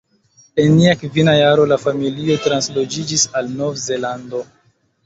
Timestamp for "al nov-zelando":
3.43-4.47